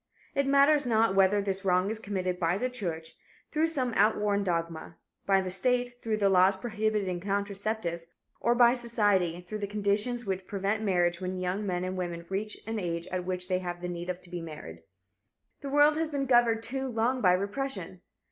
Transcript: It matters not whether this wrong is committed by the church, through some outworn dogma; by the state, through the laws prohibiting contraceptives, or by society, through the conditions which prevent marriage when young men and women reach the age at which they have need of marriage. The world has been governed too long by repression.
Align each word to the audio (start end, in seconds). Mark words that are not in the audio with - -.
It 0.33 0.47
matters 0.47 0.87
not 0.87 1.13
whether 1.13 1.43
this 1.43 1.63
wrong 1.63 1.91
is 1.91 1.99
committed 1.99 2.39
by 2.39 2.57
the 2.57 2.71
church, 2.71 3.13
through 3.51 3.67
some 3.67 3.93
outworn 3.95 4.43
dogma; 4.43 4.97
by 5.27 5.41
the 5.41 5.51
state, 5.51 6.01
through 6.01 6.17
the 6.17 6.27
laws 6.27 6.57
prohibiting 6.57 7.19
contraceptives, 7.19 8.07
or 8.39 8.55
by 8.55 8.73
society, 8.73 9.41
through 9.41 9.59
the 9.59 9.67
conditions 9.67 10.25
which 10.25 10.47
prevent 10.47 10.81
marriage 10.81 11.21
when 11.21 11.37
young 11.37 11.67
men 11.67 11.83
and 11.85 11.97
women 11.99 12.25
reach 12.29 12.57
the 12.65 12.79
age 12.79 13.05
at 13.11 13.25
which 13.25 13.47
they 13.47 13.59
have 13.59 13.79
need 13.83 14.09
of 14.09 14.17
marriage. 14.33 14.79
The 15.59 15.69
world 15.69 15.95
has 15.97 16.09
been 16.09 16.25
governed 16.25 16.63
too 16.63 16.87
long 16.87 17.21
by 17.21 17.33
repression. 17.33 18.01